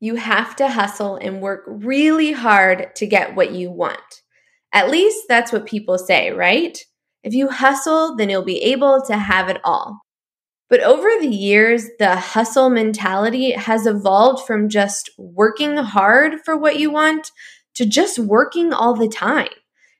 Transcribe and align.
You 0.00 0.16
have 0.16 0.56
to 0.56 0.68
hustle 0.68 1.16
and 1.16 1.40
work 1.40 1.64
really 1.66 2.32
hard 2.32 2.94
to 2.96 3.06
get 3.06 3.34
what 3.34 3.52
you 3.52 3.70
want. 3.70 4.22
At 4.72 4.90
least 4.90 5.24
that's 5.28 5.52
what 5.52 5.66
people 5.66 5.96
say, 5.96 6.32
right? 6.32 6.78
If 7.22 7.32
you 7.32 7.48
hustle, 7.48 8.16
then 8.16 8.28
you'll 8.28 8.44
be 8.44 8.62
able 8.62 9.02
to 9.06 9.16
have 9.16 9.48
it 9.48 9.58
all. 9.64 10.00
But 10.68 10.80
over 10.80 11.08
the 11.20 11.28
years, 11.28 11.86
the 11.98 12.16
hustle 12.16 12.70
mentality 12.70 13.52
has 13.52 13.86
evolved 13.86 14.46
from 14.46 14.68
just 14.68 15.10
working 15.16 15.76
hard 15.76 16.40
for 16.44 16.56
what 16.56 16.78
you 16.78 16.90
want 16.90 17.30
to 17.76 17.86
just 17.86 18.18
working 18.18 18.72
all 18.72 18.94
the 18.94 19.08
time. 19.08 19.48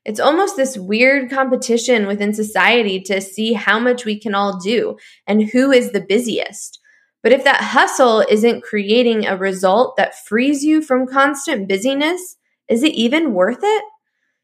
It's 0.04 0.20
almost 0.20 0.56
this 0.56 0.76
weird 0.76 1.30
competition 1.30 2.06
within 2.06 2.32
society 2.32 3.00
to 3.02 3.20
see 3.20 3.54
how 3.54 3.78
much 3.78 4.04
we 4.04 4.18
can 4.20 4.34
all 4.34 4.58
do 4.58 4.96
and 5.26 5.50
who 5.50 5.72
is 5.72 5.92
the 5.92 6.00
busiest. 6.00 6.80
But 7.26 7.32
if 7.32 7.42
that 7.42 7.60
hustle 7.60 8.20
isn't 8.20 8.62
creating 8.62 9.26
a 9.26 9.36
result 9.36 9.96
that 9.96 10.24
frees 10.28 10.62
you 10.62 10.80
from 10.80 11.08
constant 11.08 11.68
busyness, 11.68 12.36
is 12.68 12.84
it 12.84 12.92
even 12.92 13.34
worth 13.34 13.64
it? 13.64 13.84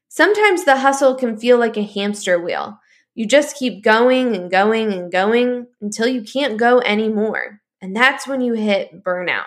Sometimes 0.09 0.65
the 0.65 0.79
hustle 0.79 1.15
can 1.15 1.37
feel 1.37 1.57
like 1.57 1.77
a 1.77 1.81
hamster 1.81 2.37
wheel. 2.37 2.77
You 3.15 3.25
just 3.25 3.55
keep 3.55 3.85
going 3.85 4.35
and 4.35 4.51
going 4.51 4.91
and 4.91 5.09
going 5.09 5.67
until 5.79 6.07
you 6.07 6.23
can't 6.23 6.57
go 6.57 6.81
anymore. 6.81 7.61
And 7.81 7.95
that's 7.95 8.27
when 8.27 8.41
you 8.41 8.51
hit 8.51 9.01
burnout. 9.01 9.45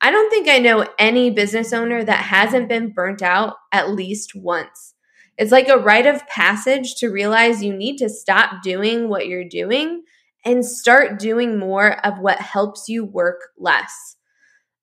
I 0.00 0.12
don't 0.12 0.30
think 0.30 0.48
I 0.48 0.60
know 0.60 0.86
any 1.00 1.30
business 1.30 1.72
owner 1.72 2.04
that 2.04 2.26
hasn't 2.26 2.68
been 2.68 2.92
burnt 2.92 3.22
out 3.22 3.56
at 3.72 3.90
least 3.90 4.36
once. 4.36 4.94
It's 5.36 5.50
like 5.50 5.68
a 5.68 5.78
rite 5.78 6.06
of 6.06 6.28
passage 6.28 6.94
to 6.98 7.08
realize 7.08 7.64
you 7.64 7.76
need 7.76 7.96
to 7.96 8.08
stop 8.08 8.62
doing 8.62 9.08
what 9.08 9.26
you're 9.26 9.48
doing 9.48 10.04
and 10.44 10.64
start 10.64 11.18
doing 11.18 11.58
more 11.58 12.04
of 12.04 12.18
what 12.18 12.40
helps 12.40 12.88
you 12.88 13.04
work 13.04 13.40
less. 13.58 14.16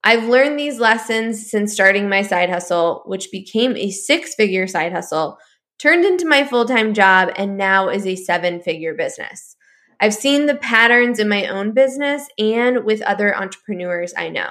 I've 0.04 0.30
learned 0.30 0.58
these 0.58 0.80
lessons 0.80 1.50
since 1.52 1.74
starting 1.74 2.08
my 2.08 2.22
side 2.22 2.50
hustle, 2.50 3.04
which 3.06 3.32
became 3.32 3.76
a 3.76 3.92
six 3.92 4.34
figure 4.36 4.68
side 4.68 4.94
hustle, 4.94 5.38
turned 5.78 6.06
into 6.06 6.26
my 6.26 6.46
full 6.46 6.66
time 6.66 6.94
job, 6.94 7.30
and 7.36 7.58
now 7.58 7.90
is 7.90 8.06
a 8.06 8.16
seven 8.16 8.62
figure 8.62 8.94
business. 8.94 9.58
I've 10.00 10.14
seen 10.14 10.46
the 10.46 10.56
patterns 10.56 11.20
in 11.20 11.28
my 11.28 11.48
own 11.48 11.74
business 11.74 12.28
and 12.38 12.86
with 12.86 13.02
other 13.02 13.36
entrepreneurs 13.36 14.14
I 14.18 14.30
know. 14.30 14.50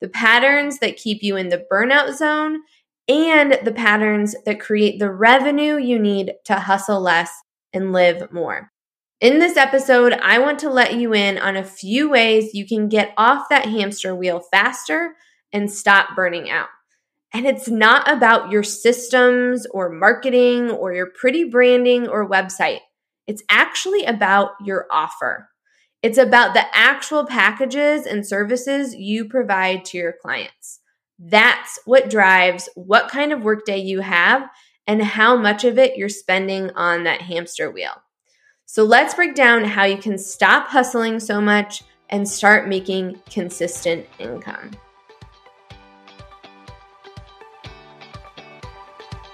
The 0.00 0.08
patterns 0.08 0.78
that 0.80 0.96
keep 0.96 1.22
you 1.22 1.36
in 1.36 1.50
the 1.50 1.64
burnout 1.70 2.16
zone 2.16 2.58
and 3.06 3.58
the 3.62 3.72
patterns 3.72 4.34
that 4.44 4.58
create 4.58 4.98
the 4.98 5.10
revenue 5.10 5.76
you 5.76 6.00
need 6.00 6.32
to 6.46 6.54
hustle 6.56 7.00
less 7.00 7.32
and 7.72 7.92
live 7.92 8.32
more. 8.32 8.71
In 9.22 9.38
this 9.38 9.56
episode, 9.56 10.14
I 10.14 10.40
want 10.40 10.58
to 10.58 10.68
let 10.68 10.94
you 10.94 11.14
in 11.14 11.38
on 11.38 11.56
a 11.56 11.62
few 11.62 12.10
ways 12.10 12.54
you 12.54 12.66
can 12.66 12.88
get 12.88 13.14
off 13.16 13.48
that 13.50 13.66
hamster 13.66 14.16
wheel 14.16 14.40
faster 14.40 15.14
and 15.52 15.70
stop 15.70 16.16
burning 16.16 16.50
out. 16.50 16.66
And 17.32 17.46
it's 17.46 17.68
not 17.68 18.10
about 18.10 18.50
your 18.50 18.64
systems 18.64 19.64
or 19.66 19.90
marketing 19.90 20.72
or 20.72 20.92
your 20.92 21.06
pretty 21.06 21.44
branding 21.44 22.08
or 22.08 22.28
website. 22.28 22.80
It's 23.28 23.44
actually 23.48 24.04
about 24.04 24.54
your 24.64 24.88
offer. 24.90 25.50
It's 26.02 26.18
about 26.18 26.54
the 26.54 26.64
actual 26.74 27.24
packages 27.24 28.06
and 28.06 28.26
services 28.26 28.92
you 28.96 29.28
provide 29.28 29.84
to 29.84 29.98
your 29.98 30.14
clients. 30.20 30.80
That's 31.20 31.78
what 31.84 32.10
drives 32.10 32.68
what 32.74 33.08
kind 33.08 33.32
of 33.32 33.44
workday 33.44 33.78
you 33.78 34.00
have 34.00 34.50
and 34.88 35.00
how 35.00 35.36
much 35.36 35.62
of 35.62 35.78
it 35.78 35.96
you're 35.96 36.08
spending 36.08 36.72
on 36.72 37.04
that 37.04 37.22
hamster 37.22 37.70
wheel. 37.70 38.02
So 38.74 38.84
let's 38.84 39.12
break 39.12 39.34
down 39.34 39.64
how 39.64 39.84
you 39.84 39.98
can 39.98 40.16
stop 40.16 40.66
hustling 40.66 41.20
so 41.20 41.42
much 41.42 41.82
and 42.08 42.26
start 42.26 42.70
making 42.70 43.20
consistent 43.28 44.06
income. 44.18 44.70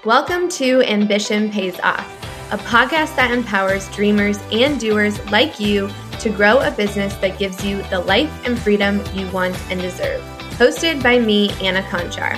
Welcome 0.03 0.49
to 0.49 0.81
Ambition 0.81 1.49
Pays 1.51 1.79
Off, 1.79 2.05
a 2.51 2.57
podcast 2.57 3.15
that 3.15 3.31
empowers 3.31 3.87
dreamers 3.95 4.39
and 4.51 4.77
doers 4.77 5.17
like 5.31 5.57
you 5.57 5.89
to 6.19 6.29
grow 6.29 6.59
a 6.59 6.71
business 6.71 7.13
that 7.19 7.39
gives 7.39 7.63
you 7.63 7.81
the 7.83 8.01
life 8.01 8.45
and 8.45 8.59
freedom 8.59 9.01
you 9.13 9.25
want 9.31 9.57
and 9.71 9.79
deserve. 9.79 10.19
Hosted 10.57 11.01
by 11.01 11.17
me, 11.17 11.51
Anna 11.61 11.83
Conchar. 11.83 12.37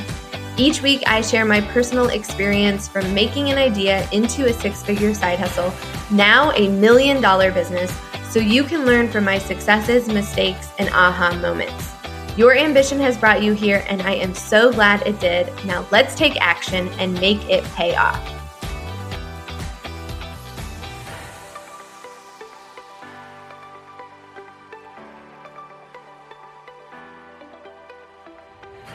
Each 0.55 0.83
week, 0.83 1.01
I 1.07 1.21
share 1.21 1.45
my 1.45 1.61
personal 1.61 2.09
experience 2.09 2.87
from 2.87 3.11
making 3.11 3.49
an 3.49 3.57
idea 3.57 4.07
into 4.11 4.45
a 4.45 4.53
six 4.53 4.83
figure 4.83 5.15
side 5.15 5.39
hustle, 5.39 5.73
now 6.11 6.51
a 6.51 6.69
million 6.69 7.21
dollar 7.21 7.51
business, 7.51 7.91
so 8.29 8.39
you 8.39 8.63
can 8.63 8.85
learn 8.85 9.09
from 9.09 9.23
my 9.23 9.37
successes, 9.37 10.07
mistakes, 10.07 10.69
and 10.79 10.89
aha 10.89 11.37
moments. 11.41 11.91
Your 12.37 12.55
ambition 12.55 12.99
has 12.99 13.17
brought 13.17 13.43
you 13.43 13.53
here, 13.53 13.83
and 13.89 14.01
I 14.01 14.13
am 14.13 14.33
so 14.33 14.71
glad 14.71 15.05
it 15.05 15.19
did. 15.19 15.47
Now, 15.65 15.85
let's 15.91 16.15
take 16.15 16.39
action 16.39 16.87
and 16.99 17.13
make 17.19 17.43
it 17.49 17.63
pay 17.75 17.95
off. 17.95 18.41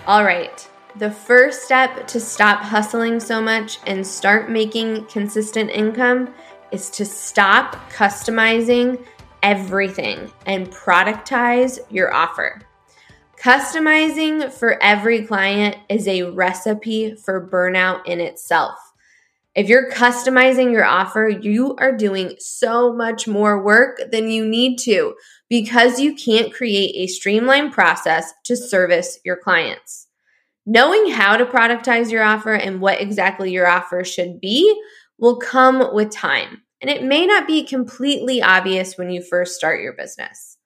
All 0.06 0.24
right. 0.24 0.68
The 0.98 1.10
first 1.10 1.64
step 1.64 2.06
to 2.06 2.20
stop 2.20 2.62
hustling 2.62 3.20
so 3.20 3.42
much 3.42 3.80
and 3.86 4.06
start 4.06 4.48
making 4.48 5.06
consistent 5.06 5.68
income 5.68 6.32
is 6.76 6.90
to 6.90 7.06
stop 7.06 7.74
customizing 7.90 9.02
everything 9.42 10.30
and 10.44 10.70
productize 10.70 11.78
your 11.90 12.12
offer. 12.12 12.60
Customizing 13.42 14.52
for 14.52 14.82
every 14.82 15.24
client 15.24 15.78
is 15.88 16.06
a 16.06 16.24
recipe 16.24 17.14
for 17.14 17.48
burnout 17.48 18.04
in 18.04 18.20
itself. 18.20 18.74
If 19.54 19.70
you're 19.70 19.90
customizing 19.90 20.70
your 20.70 20.84
offer, 20.84 21.28
you 21.28 21.74
are 21.76 21.96
doing 21.96 22.34
so 22.38 22.92
much 22.92 23.26
more 23.26 23.62
work 23.64 23.98
than 24.12 24.28
you 24.28 24.44
need 24.44 24.76
to 24.80 25.14
because 25.48 25.98
you 25.98 26.14
can't 26.14 26.52
create 26.52 26.94
a 26.94 27.06
streamlined 27.06 27.72
process 27.72 28.34
to 28.44 28.54
service 28.54 29.18
your 29.24 29.36
clients. 29.36 30.08
Knowing 30.66 31.10
how 31.10 31.38
to 31.38 31.46
productize 31.46 32.10
your 32.10 32.22
offer 32.22 32.52
and 32.52 32.82
what 32.82 33.00
exactly 33.00 33.50
your 33.50 33.66
offer 33.66 34.04
should 34.04 34.42
be 34.42 34.78
will 35.18 35.36
come 35.36 35.94
with 35.94 36.10
time. 36.10 36.62
And 36.80 36.90
it 36.90 37.02
may 37.02 37.26
not 37.26 37.46
be 37.46 37.64
completely 37.64 38.42
obvious 38.42 38.98
when 38.98 39.10
you 39.10 39.22
first 39.22 39.56
start 39.56 39.80
your 39.80 39.94
business. 39.94 40.58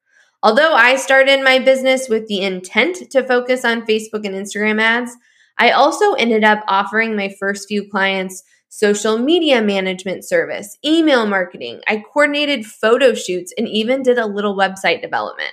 Although 0.43 0.72
I 0.75 0.97
started 0.97 1.44
my 1.44 1.59
business 1.59 2.09
with 2.09 2.26
the 2.26 2.41
intent 2.43 3.10
to 3.10 3.22
focus 3.22 3.65
on 3.65 3.87
Facebook 3.87 4.25
and 4.25 4.34
Instagram 4.34 4.81
ads, 4.81 5.15
I 5.59 5.70
also 5.70 6.15
ended 6.15 6.44
up 6.44 6.65
offering 6.66 7.15
my 7.15 7.34
first 7.38 7.69
few 7.69 7.88
clients 7.88 8.43
social 8.70 9.19
media 9.19 9.60
management 9.60 10.25
service, 10.25 10.78
email 10.84 11.26
marketing. 11.26 11.81
I 11.88 12.03
coordinated 12.12 12.65
photo 12.65 13.15
shoots 13.15 13.53
and 13.59 13.69
even 13.69 14.03
did 14.03 14.16
a 14.16 14.26
little 14.26 14.56
website 14.56 15.03
development. 15.03 15.53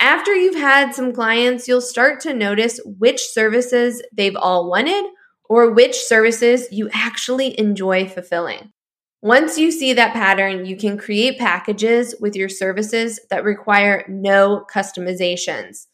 After 0.00 0.34
you've 0.34 0.56
had 0.56 0.94
some 0.94 1.12
clients, 1.12 1.66
you'll 1.66 1.80
start 1.80 2.20
to 2.20 2.34
notice 2.34 2.80
which 2.84 3.20
services 3.20 4.02
they've 4.12 4.36
all 4.36 4.68
wanted 4.68 5.06
or 5.48 5.70
which 5.70 5.96
services 5.96 6.66
you 6.70 6.90
actually 6.92 7.58
enjoy 7.58 8.06
fulfilling. 8.06 8.72
Once 9.24 9.56
you 9.56 9.70
see 9.70 9.94
that 9.94 10.12
pattern, 10.12 10.66
you 10.66 10.76
can 10.76 10.98
create 10.98 11.38
packages 11.38 12.14
with 12.20 12.36
your 12.36 12.50
services 12.50 13.18
that 13.30 13.42
require 13.42 14.04
no 14.06 14.66
customizations. 14.70 15.86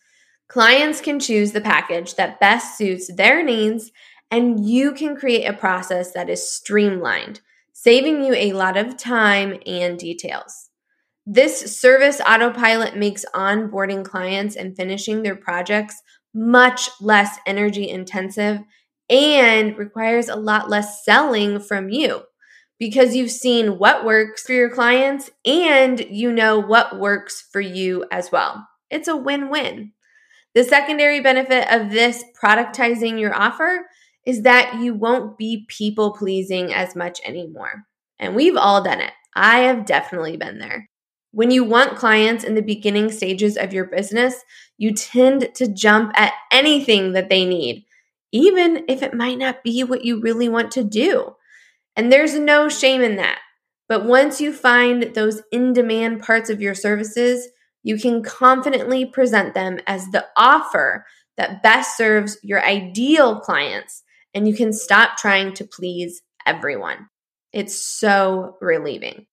Clients 0.48 1.00
can 1.00 1.20
choose 1.20 1.52
the 1.52 1.60
package 1.60 2.16
that 2.16 2.40
best 2.40 2.76
suits 2.76 3.08
their 3.14 3.40
needs, 3.40 3.92
and 4.32 4.68
you 4.68 4.90
can 4.90 5.14
create 5.14 5.44
a 5.44 5.52
process 5.52 6.12
that 6.12 6.28
is 6.28 6.52
streamlined, 6.52 7.40
saving 7.72 8.24
you 8.24 8.34
a 8.34 8.52
lot 8.52 8.76
of 8.76 8.96
time 8.96 9.60
and 9.64 9.96
details. 9.96 10.68
This 11.24 11.78
service 11.78 12.20
autopilot 12.20 12.96
makes 12.96 13.24
onboarding 13.32 14.04
clients 14.04 14.56
and 14.56 14.74
finishing 14.74 15.22
their 15.22 15.36
projects 15.36 16.02
much 16.34 16.90
less 17.00 17.38
energy 17.46 17.88
intensive 17.88 18.58
and 19.08 19.78
requires 19.78 20.28
a 20.28 20.34
lot 20.34 20.68
less 20.68 21.04
selling 21.04 21.60
from 21.60 21.90
you 21.90 22.24
because 22.80 23.14
you've 23.14 23.30
seen 23.30 23.78
what 23.78 24.04
works 24.04 24.42
for 24.42 24.54
your 24.54 24.70
clients 24.70 25.30
and 25.44 26.00
you 26.00 26.32
know 26.32 26.58
what 26.58 26.98
works 26.98 27.46
for 27.52 27.60
you 27.60 28.04
as 28.10 28.32
well. 28.32 28.66
It's 28.90 29.06
a 29.06 29.14
win 29.14 29.50
win. 29.50 29.92
The 30.54 30.64
secondary 30.64 31.20
benefit 31.20 31.70
of 31.70 31.92
this 31.92 32.24
productizing 32.42 33.20
your 33.20 33.36
offer 33.36 33.86
is 34.26 34.42
that 34.42 34.80
you 34.80 34.94
won't 34.94 35.38
be 35.38 35.66
people 35.68 36.14
pleasing 36.14 36.72
as 36.72 36.96
much 36.96 37.20
anymore. 37.24 37.84
And 38.18 38.34
we've 38.34 38.56
all 38.56 38.82
done 38.82 39.00
it. 39.00 39.12
I 39.34 39.60
have 39.60 39.84
definitely 39.84 40.36
been 40.36 40.58
there. 40.58 40.88
When 41.32 41.50
you 41.50 41.62
want 41.62 41.96
clients 41.96 42.42
in 42.42 42.54
the 42.54 42.62
beginning 42.62 43.12
stages 43.12 43.56
of 43.56 43.72
your 43.72 43.84
business, 43.84 44.34
you 44.78 44.92
tend 44.94 45.54
to 45.54 45.72
jump 45.72 46.12
at 46.16 46.32
anything 46.50 47.12
that 47.12 47.28
they 47.28 47.44
need, 47.44 47.84
even 48.32 48.84
if 48.88 49.02
it 49.02 49.14
might 49.14 49.38
not 49.38 49.62
be 49.62 49.84
what 49.84 50.04
you 50.04 50.20
really 50.20 50.48
want 50.48 50.72
to 50.72 50.82
do. 50.82 51.36
And 52.00 52.10
there's 52.10 52.34
no 52.34 52.70
shame 52.70 53.02
in 53.02 53.16
that. 53.16 53.40
But 53.86 54.06
once 54.06 54.40
you 54.40 54.54
find 54.54 55.14
those 55.14 55.42
in 55.52 55.74
demand 55.74 56.22
parts 56.22 56.48
of 56.48 56.62
your 56.62 56.74
services, 56.74 57.46
you 57.82 57.98
can 57.98 58.22
confidently 58.22 59.04
present 59.04 59.52
them 59.52 59.80
as 59.86 60.06
the 60.06 60.24
offer 60.34 61.04
that 61.36 61.62
best 61.62 61.98
serves 61.98 62.38
your 62.42 62.64
ideal 62.64 63.40
clients 63.40 64.02
and 64.32 64.48
you 64.48 64.54
can 64.54 64.72
stop 64.72 65.18
trying 65.18 65.52
to 65.52 65.66
please 65.66 66.22
everyone. 66.46 67.10
It's 67.52 67.76
so 67.76 68.56
relieving. 68.62 69.26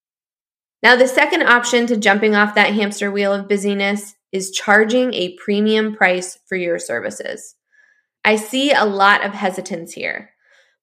Now, 0.84 0.98
the 0.98 1.08
second 1.08 1.44
option 1.44 1.88
to 1.88 1.96
jumping 1.96 2.36
off 2.36 2.56
that 2.56 2.74
hamster 2.74 3.10
wheel 3.10 3.34
of 3.34 3.48
busyness 3.48 4.14
is 4.34 4.52
charging 4.52 5.14
a 5.14 5.38
premium 5.38 5.96
price 5.96 6.38
for 6.50 6.58
your 6.58 6.80
services. 6.80 7.56
I 8.26 8.36
see 8.36 8.74
a 8.74 8.84
lot 8.84 9.26
of 9.26 9.32
hesitance 9.32 9.94
here, 9.94 10.32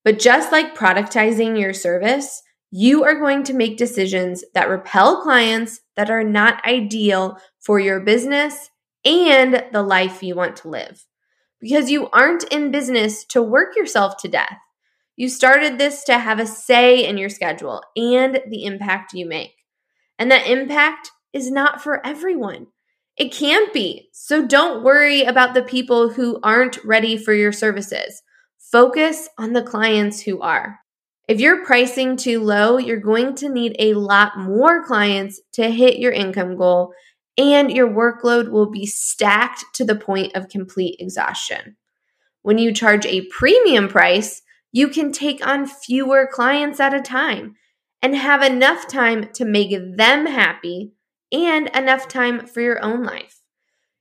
but 0.04 0.18
just 0.18 0.52
like 0.52 0.76
productizing 0.76 1.58
your 1.58 1.72
service, 1.72 2.42
you 2.70 3.04
are 3.04 3.18
going 3.18 3.42
to 3.44 3.54
make 3.54 3.76
decisions 3.76 4.44
that 4.52 4.68
repel 4.68 5.22
clients 5.22 5.80
that 5.96 6.10
are 6.10 6.24
not 6.24 6.64
ideal 6.66 7.38
for 7.60 7.80
your 7.80 8.00
business 8.00 8.70
and 9.04 9.64
the 9.72 9.82
life 9.82 10.22
you 10.22 10.34
want 10.34 10.56
to 10.56 10.68
live. 10.68 11.06
Because 11.60 11.90
you 11.90 12.10
aren't 12.10 12.44
in 12.52 12.70
business 12.70 13.24
to 13.26 13.42
work 13.42 13.76
yourself 13.76 14.16
to 14.18 14.28
death. 14.28 14.58
You 15.16 15.28
started 15.28 15.78
this 15.78 16.04
to 16.04 16.18
have 16.18 16.40
a 16.40 16.46
say 16.46 17.06
in 17.06 17.16
your 17.16 17.28
schedule 17.28 17.82
and 17.96 18.40
the 18.48 18.64
impact 18.64 19.14
you 19.14 19.26
make. 19.26 19.54
And 20.18 20.30
that 20.30 20.46
impact 20.46 21.10
is 21.32 21.50
not 21.50 21.80
for 21.80 22.04
everyone. 22.04 22.66
It 23.16 23.32
can't 23.32 23.72
be. 23.72 24.08
So 24.12 24.44
don't 24.44 24.82
worry 24.82 25.22
about 25.22 25.54
the 25.54 25.62
people 25.62 26.10
who 26.10 26.40
aren't 26.42 26.84
ready 26.84 27.16
for 27.16 27.32
your 27.32 27.52
services. 27.52 28.20
Focus 28.74 29.28
on 29.38 29.52
the 29.52 29.62
clients 29.62 30.20
who 30.20 30.40
are. 30.40 30.80
If 31.28 31.38
you're 31.38 31.64
pricing 31.64 32.16
too 32.16 32.40
low, 32.40 32.76
you're 32.76 32.96
going 32.96 33.36
to 33.36 33.48
need 33.48 33.76
a 33.78 33.94
lot 33.94 34.36
more 34.36 34.84
clients 34.84 35.40
to 35.52 35.70
hit 35.70 36.00
your 36.00 36.10
income 36.10 36.56
goal, 36.56 36.92
and 37.38 37.70
your 37.70 37.88
workload 37.88 38.50
will 38.50 38.68
be 38.68 38.84
stacked 38.84 39.64
to 39.74 39.84
the 39.84 39.94
point 39.94 40.34
of 40.34 40.48
complete 40.48 40.96
exhaustion. 40.98 41.76
When 42.42 42.58
you 42.58 42.74
charge 42.74 43.06
a 43.06 43.28
premium 43.30 43.86
price, 43.86 44.42
you 44.72 44.88
can 44.88 45.12
take 45.12 45.46
on 45.46 45.68
fewer 45.68 46.28
clients 46.28 46.80
at 46.80 46.92
a 46.92 47.00
time 47.00 47.54
and 48.02 48.16
have 48.16 48.42
enough 48.42 48.88
time 48.88 49.28
to 49.34 49.44
make 49.44 49.70
them 49.70 50.26
happy 50.26 50.94
and 51.30 51.68
enough 51.76 52.08
time 52.08 52.44
for 52.44 52.60
your 52.60 52.82
own 52.82 53.04
life. 53.04 53.40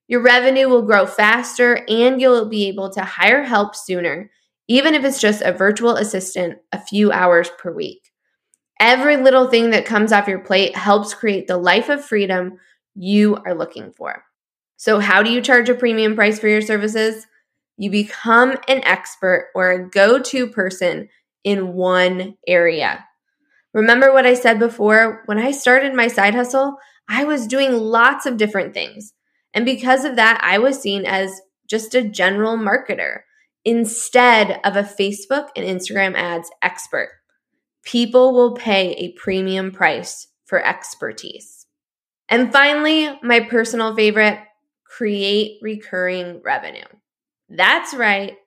Your 0.08 0.24
revenue 0.24 0.68
will 0.68 0.82
grow 0.82 1.06
faster 1.06 1.86
and 1.88 2.20
you'll 2.20 2.50
be 2.50 2.68
able 2.70 2.90
to 2.94 3.02
hire 3.02 3.44
help 3.44 3.76
sooner, 3.76 4.32
even 4.68 4.96
if 4.96 5.04
it's 5.04 5.20
just 5.20 5.42
a 5.42 5.52
virtual 5.52 5.96
assistant 5.96 6.60
a 6.72 6.80
few 6.80 7.12
hours 7.12 7.50
per 7.58 7.72
week. 7.72 8.12
Every 8.80 9.18
little 9.18 9.50
thing 9.50 9.70
that 9.72 9.86
comes 9.86 10.12
off 10.12 10.28
your 10.28 10.40
plate 10.40 10.76
helps 10.76 11.14
create 11.14 11.48
the 11.48 11.58
life 11.58 11.90
of 11.90 12.04
freedom 12.04 12.58
you 12.96 13.38
are 13.46 13.56
looking 13.56 13.92
for. 13.92 14.24
So, 14.78 15.00
how 15.00 15.24
do 15.24 15.32
you 15.32 15.42
charge 15.42 15.70
a 15.70 15.76
premium 15.76 16.16
price 16.16 16.40
for 16.40 16.48
your 16.48 16.62
services? 16.62 17.26
You 17.78 17.90
become 17.90 18.52
an 18.68 18.84
expert 18.84 19.50
or 19.56 19.72
a 19.72 19.90
go 19.90 20.20
to 20.20 20.48
person 20.48 21.10
in 21.44 21.74
one 21.74 22.36
area. 22.48 23.06
Remember 23.74 24.14
what 24.14 24.26
I 24.26 24.34
said 24.34 24.60
before? 24.60 25.24
When 25.26 25.40
I 25.40 25.52
started 25.52 25.94
my 25.94 26.08
side 26.08 26.36
hustle, 26.36 26.78
I 27.10 27.24
was 27.24 27.48
doing 27.48 27.74
lots 27.74 28.26
of 28.26 28.38
different 28.38 28.74
things. 28.74 29.14
And 29.54 29.66
because 29.66 30.06
of 30.06 30.16
that, 30.16 30.40
I 30.44 30.58
was 30.60 30.80
seen 30.82 31.06
as 31.06 31.42
just 31.68 31.96
a 31.96 32.08
general 32.08 32.58
marketer 32.58 33.22
instead 33.66 34.60
of 34.64 34.76
a 34.76 34.84
Facebook 34.84 35.50
and 35.56 35.66
Instagram 35.66 36.16
ads 36.16 36.52
expert. 36.62 37.10
People 37.84 38.34
will 38.34 38.54
pay 38.54 38.92
a 38.94 39.14
premium 39.14 39.72
price 39.72 40.28
for 40.46 40.64
expertise. 40.64 41.66
And 42.30 42.52
finally, 42.52 43.20
my 43.22 43.42
personal 43.42 43.96
favorite 43.96 44.40
create 44.86 45.60
recurring 45.62 46.42
revenue. 46.44 46.86
That's 47.50 47.94
right, 47.94 48.38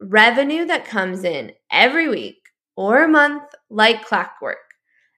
revenue 0.00 0.66
that 0.66 0.84
comes 0.84 1.24
in 1.24 1.52
every 1.70 2.08
week 2.08 2.36
or 2.76 3.08
month 3.08 3.42
like 3.70 4.04
clockwork. 4.04 4.58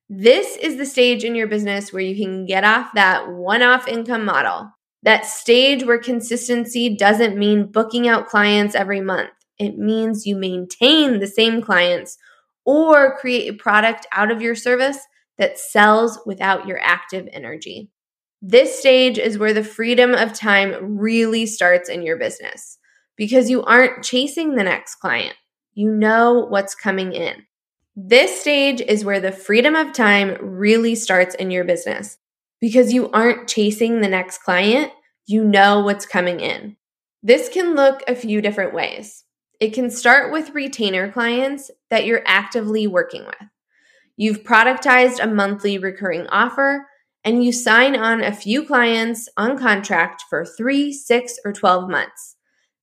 This 0.09 0.57
is 0.57 0.77
the 0.77 0.87
stage 0.87 1.25
in 1.25 1.35
your 1.35 1.49
business 1.49 1.93
where 1.93 2.03
you 2.03 2.15
can 2.15 2.47
get 2.47 2.65
off 2.65 2.91
that 2.95 3.29
one 3.29 3.63
off 3.63 3.89
income 3.89 4.25
model. 4.25 4.71
That 5.03 5.27
stage 5.27 5.85
where 5.85 5.99
consistency 5.99 6.97
doesn't 6.97 7.37
mean 7.37 7.71
booking 7.71 8.09
out 8.09 8.29
clients 8.29 8.75
every 8.75 9.01
month. 9.01 9.31
It 9.59 9.79
means 9.79 10.27
you 10.27 10.37
maintain 10.37 11.19
the 11.19 11.27
same 11.27 11.63
clients 11.63 12.19
or 12.65 13.17
create 13.19 13.49
a 13.49 13.57
product 13.57 14.07
out 14.13 14.31
of 14.31 14.43
your 14.43 14.55
service 14.55 14.99
that 15.39 15.59
sells 15.59 16.19
without 16.27 16.67
your 16.67 16.81
active 16.81 17.29
energy. 17.33 17.91
This 18.43 18.79
stage 18.79 19.19
is 19.19 19.39
where 19.39 19.55
the 19.55 19.65
freedom 19.65 20.15
of 20.15 20.33
time 20.33 20.99
really 20.99 21.47
starts 21.47 21.89
in 21.89 22.03
your 22.03 22.17
business 22.17 22.79
because 23.17 23.49
you 23.49 23.63
aren't 23.63 24.05
chasing 24.05 24.55
the 24.55 24.65
next 24.65 24.97
client. 24.97 25.35
You 25.75 25.91
know 25.91 26.47
what's 26.49 26.75
coming 26.75 27.13
in. 27.13 27.47
This 27.95 28.41
stage 28.41 28.81
is 28.81 29.05
where 29.05 29.21
the 29.21 29.33
freedom 29.33 29.75
of 29.75 29.93
time 29.93 30.37
really 30.41 30.95
starts 30.95 31.35
in 31.35 31.51
your 31.51 31.65
business 31.65 32.19
because 32.61 32.93
you 32.93 33.11
aren't 33.11 33.49
chasing 33.49 34.01
the 34.01 34.09
next 34.09 34.39
client, 34.39 34.93
you 35.27 35.45
know 35.45 35.81
what's 35.81 36.07
coming 36.07 36.41
in. 36.41 36.77
This 37.23 37.49
can 37.49 37.75
look 37.75 38.03
a 38.07 38.15
few 38.15 38.41
different 38.41 38.75
ways. 38.75 39.25
It 39.61 39.73
can 39.73 39.91
start 39.91 40.33
with 40.33 40.55
retainer 40.55 41.11
clients 41.11 41.71
that 41.89 42.05
you're 42.05 42.23
actively 42.27 42.87
working 42.87 43.25
with. 43.25 43.49
You've 44.17 44.45
productized 44.45 45.23
a 45.23 45.27
monthly 45.27 45.79
recurring 45.79 46.27
offer 46.29 46.87
and 47.25 47.43
you 47.43 47.53
sign 47.53 47.97
on 47.97 48.23
a 48.23 48.35
few 48.35 48.65
clients 48.65 49.29
on 49.37 49.59
contract 49.59 50.25
for 50.29 50.45
three, 50.45 50.93
six, 50.93 51.39
or 51.45 51.53
12 51.53 51.89
months. 51.89 52.37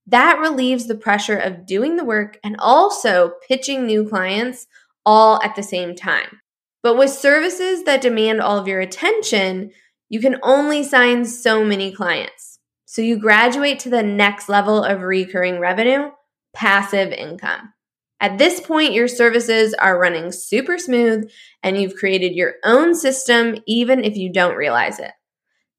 That 0.06 0.40
relieves 0.40 0.88
the 0.88 0.96
pressure 0.96 1.38
of 1.38 1.66
doing 1.66 1.96
the 1.96 2.04
work 2.04 2.38
and 2.44 2.56
also 2.60 3.34
pitching 3.48 3.86
new 3.86 4.08
clients 4.08 4.68
all 5.06 5.42
at 5.42 5.56
the 5.56 5.64
same 5.64 5.96
time. 5.96 6.42
But 6.82 6.98
with 6.98 7.12
services 7.12 7.84
that 7.84 8.02
demand 8.02 8.42
all 8.42 8.58
of 8.58 8.68
your 8.68 8.82
attention, 8.82 9.72
you 10.10 10.20
can 10.20 10.38
only 10.44 10.84
sign 10.84 11.24
so 11.24 11.64
many 11.64 11.92
clients. 11.92 12.60
So 12.86 13.02
you 13.02 13.18
graduate 13.18 13.80
to 13.80 13.90
the 13.90 14.04
next 14.04 14.50
level 14.50 14.84
of 14.84 15.02
recurring 15.02 15.60
revenue, 15.60 16.12
passive 16.54 17.12
income. 17.12 17.74
At 18.20 18.38
this 18.38 18.62
point, 18.62 18.94
your 18.94 19.08
services 19.08 19.74
are 19.74 20.00
running 20.00 20.32
super 20.32 20.78
smooth 20.78 21.30
and 21.62 21.78
you've 21.78 21.96
created 21.96 22.34
your 22.34 22.56
own 22.64 22.96
system, 22.96 23.58
even 23.68 24.04
if 24.04 24.16
you 24.16 24.32
don't 24.32 24.56
realize 24.56 25.00
it. 25.00 25.12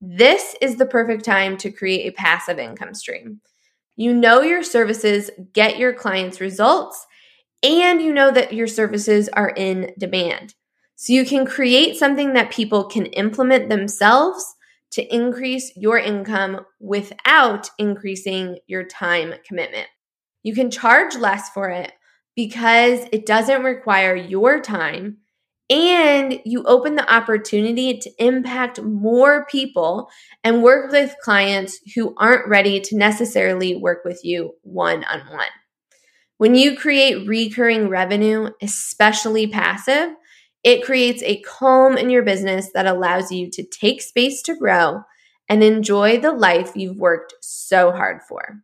This 0.00 0.55
is 0.61 0.76
the 0.76 0.85
perfect 0.85 1.25
time 1.25 1.56
to 1.59 1.71
create 1.71 2.06
a 2.06 2.15
passive 2.15 2.59
income 2.59 2.93
stream. 2.93 3.41
You 3.97 4.12
know 4.12 4.43
your 4.43 4.62
services 4.62 5.31
get 5.55 5.79
your 5.79 5.94
clients 5.94 6.41
results 6.41 7.06
and 7.63 8.03
you 8.03 8.13
know 8.13 8.31
that 8.31 8.53
your 8.53 8.67
services 8.67 9.31
are 9.31 9.55
in 9.56 9.93
demand. 9.99 10.55
So 10.96 11.13
you 11.13 11.25
can 11.25 11.46
create 11.46 11.96
something 11.96 12.34
that 12.34 12.51
people 12.51 12.84
can 12.84 13.06
implement 13.06 13.70
themselves 13.70 14.55
to 14.91 15.03
increase 15.15 15.72
your 15.77 15.99
income 15.99 16.60
without 16.79 17.70
increasing 17.79 18.58
your 18.67 18.84
time 18.84 19.34
commitment. 19.46 19.89
You 20.44 20.55
can 20.55 20.70
charge 20.70 21.17
less 21.17 21.48
for 21.48 21.70
it 21.70 21.91
because 22.36 23.01
it 23.10 23.27
doesn't 23.27 23.65
require 23.65 24.15
your 24.15 24.60
time 24.60 25.19
and 25.70 26.39
you 26.44 26.63
open 26.65 26.94
the 26.94 27.13
opportunity 27.13 27.98
to 27.98 28.10
impact 28.19 28.82
more 28.82 29.46
people 29.46 30.10
and 30.43 30.63
work 30.63 30.93
with 30.93 31.17
clients 31.22 31.81
who 31.94 32.15
aren't 32.19 32.46
ready 32.46 32.81
to 32.81 32.96
necessarily 32.96 33.74
work 33.74 34.05
with 34.05 34.20
you 34.22 34.53
one 34.63 35.05
on 35.05 35.20
one. 35.32 35.48
When 36.36 36.55
you 36.55 36.77
create 36.77 37.27
recurring 37.27 37.89
revenue, 37.89 38.51
especially 38.60 39.46
passive, 39.46 40.10
it 40.63 40.84
creates 40.84 41.22
a 41.22 41.41
calm 41.41 41.96
in 41.96 42.10
your 42.10 42.22
business 42.22 42.70
that 42.74 42.86
allows 42.86 43.32
you 43.32 43.51
to 43.51 43.63
take 43.63 44.03
space 44.03 44.43
to 44.43 44.56
grow 44.56 45.03
and 45.48 45.63
enjoy 45.63 46.19
the 46.19 46.32
life 46.32 46.72
you've 46.74 46.96
worked 46.98 47.34
so 47.41 47.93
hard 47.93 48.20
for. 48.29 48.63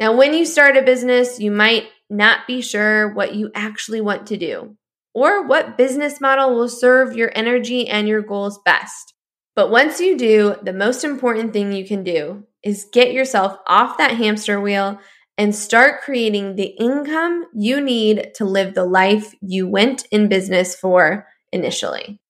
Now, 0.00 0.16
when 0.16 0.32
you 0.32 0.46
start 0.46 0.78
a 0.78 0.82
business, 0.82 1.38
you 1.38 1.50
might 1.50 1.88
not 2.08 2.46
be 2.46 2.62
sure 2.62 3.12
what 3.12 3.34
you 3.34 3.50
actually 3.54 4.00
want 4.00 4.26
to 4.28 4.38
do 4.38 4.78
or 5.12 5.46
what 5.46 5.76
business 5.76 6.22
model 6.22 6.54
will 6.54 6.70
serve 6.70 7.14
your 7.14 7.30
energy 7.34 7.86
and 7.86 8.08
your 8.08 8.22
goals 8.22 8.58
best. 8.64 9.12
But 9.54 9.70
once 9.70 10.00
you 10.00 10.16
do, 10.16 10.56
the 10.62 10.72
most 10.72 11.04
important 11.04 11.52
thing 11.52 11.72
you 11.72 11.86
can 11.86 12.02
do 12.02 12.44
is 12.64 12.88
get 12.90 13.12
yourself 13.12 13.58
off 13.66 13.98
that 13.98 14.16
hamster 14.16 14.58
wheel 14.58 14.98
and 15.36 15.54
start 15.54 16.00
creating 16.00 16.56
the 16.56 16.74
income 16.78 17.44
you 17.54 17.78
need 17.80 18.30
to 18.36 18.46
live 18.46 18.74
the 18.74 18.86
life 18.86 19.34
you 19.42 19.68
went 19.68 20.06
in 20.10 20.28
business 20.28 20.74
for 20.74 21.26
initially. 21.52 22.20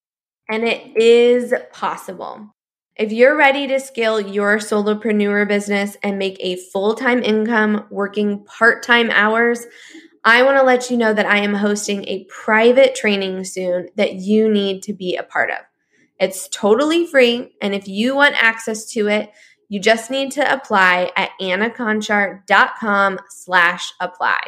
And 0.48 0.64
it 0.64 0.96
is 0.96 1.54
possible. 1.72 2.52
If 3.00 3.12
you're 3.12 3.34
ready 3.34 3.66
to 3.68 3.80
scale 3.80 4.20
your 4.20 4.58
solopreneur 4.58 5.48
business 5.48 5.96
and 6.02 6.18
make 6.18 6.36
a 6.38 6.56
full 6.56 6.94
time 6.94 7.22
income 7.22 7.86
working 7.90 8.44
part 8.44 8.82
time 8.82 9.08
hours, 9.10 9.66
I 10.22 10.42
want 10.42 10.58
to 10.58 10.62
let 10.62 10.90
you 10.90 10.98
know 10.98 11.14
that 11.14 11.24
I 11.24 11.38
am 11.38 11.54
hosting 11.54 12.04
a 12.06 12.24
private 12.24 12.94
training 12.94 13.44
soon 13.44 13.88
that 13.96 14.16
you 14.16 14.50
need 14.50 14.82
to 14.82 14.92
be 14.92 15.16
a 15.16 15.22
part 15.22 15.50
of. 15.50 15.60
It's 16.18 16.46
totally 16.48 17.06
free. 17.06 17.54
And 17.62 17.74
if 17.74 17.88
you 17.88 18.14
want 18.14 18.34
access 18.36 18.84
to 18.92 19.08
it, 19.08 19.30
You 19.70 19.78
just 19.78 20.10
need 20.10 20.32
to 20.32 20.52
apply 20.52 21.12
at 21.16 21.30
annaconchar.com 21.40 23.20
slash 23.28 23.92
apply. 24.00 24.40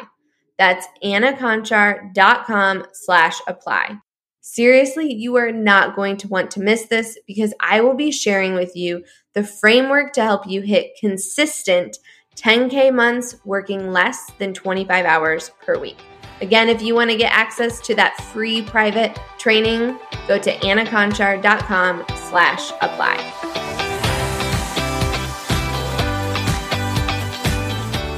That's 0.57 0.85
annaconchar.com 1.01 2.85
slash 2.91 3.39
apply. 3.47 3.97
Seriously, 4.45 5.13
you 5.13 5.37
are 5.37 5.53
not 5.53 5.95
going 5.95 6.17
to 6.17 6.27
want 6.27 6.51
to 6.51 6.59
miss 6.59 6.87
this 6.87 7.17
because 7.25 7.53
I 7.61 7.79
will 7.79 7.93
be 7.93 8.11
sharing 8.11 8.55
with 8.55 8.75
you 8.75 9.05
the 9.31 9.41
framework 9.41 10.11
to 10.13 10.21
help 10.21 10.45
you 10.45 10.59
hit 10.59 10.97
consistent 10.99 11.97
10K 12.35 12.93
months 12.93 13.37
working 13.45 13.93
less 13.93 14.31
than 14.39 14.53
25 14.53 15.05
hours 15.05 15.51
per 15.65 15.79
week. 15.79 15.97
Again, 16.41 16.67
if 16.67 16.81
you 16.81 16.93
want 16.93 17.09
to 17.09 17.15
get 17.15 17.31
access 17.31 17.79
to 17.87 17.95
that 17.95 18.17
free 18.33 18.61
private 18.61 19.17
training, 19.37 19.97
go 20.27 20.37
to 20.37 20.51
annaconchar.com 20.57 22.03
slash 22.29 22.71
apply. 22.81 23.92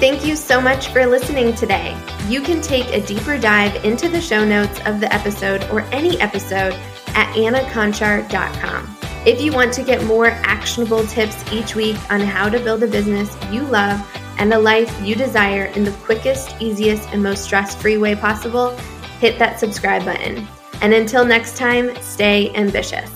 Thank 0.05 0.24
you 0.24 0.35
so 0.35 0.62
much 0.62 0.89
for 0.89 1.03
listening 1.07 1.55
today. 1.55 2.00
You 2.29 2.39
can 2.39 2.62
take 2.62 2.88
a 2.89 3.03
deeper 3.03 3.39
dive 3.39 3.83
into 3.83 4.07
the 4.07 4.21
show 4.21 4.45
notes 4.45 4.79
of 4.85 5.00
the 5.00 5.12
episode 5.12 5.63
or 5.71 5.81
any 5.91 6.21
episode 6.21 6.74
at 7.15 7.33
annaconchar.com. 7.33 8.97
If 9.25 9.41
you 9.41 9.51
want 9.51 9.74
to 9.74 9.83
get 9.83 10.03
more 10.03 10.27
actionable 10.27 11.07
tips 11.07 11.51
each 11.51 11.74
week 11.74 11.97
on 12.12 12.19
how 12.19 12.50
to 12.50 12.59
build 12.59 12.83
a 12.83 12.88
business 12.88 13.35
you 13.51 13.63
love 13.63 14.00
and 14.38 14.53
a 14.53 14.59
life 14.59 14.95
you 15.01 15.15
desire 15.15 15.65
in 15.65 15.83
the 15.83 15.91
quickest, 16.03 16.55
easiest, 16.59 17.09
and 17.09 17.24
most 17.24 17.43
stress 17.43 17.74
free 17.74 17.97
way 17.97 18.15
possible, 18.15 18.77
hit 19.19 19.39
that 19.39 19.59
subscribe 19.59 20.05
button. 20.05 20.47
And 20.83 20.93
until 20.93 21.25
next 21.25 21.57
time, 21.57 22.00
stay 22.03 22.53
ambitious. 22.53 23.09